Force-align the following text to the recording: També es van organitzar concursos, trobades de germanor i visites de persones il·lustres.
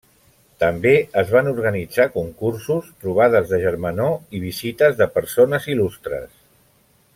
També 0.61 0.93
es 1.21 1.33
van 1.33 1.49
organitzar 1.51 2.07
concursos, 2.15 2.89
trobades 3.03 3.47
de 3.53 3.61
germanor 3.67 4.17
i 4.39 4.43
visites 4.49 4.99
de 5.03 5.11
persones 5.19 5.69
il·lustres. 5.75 6.35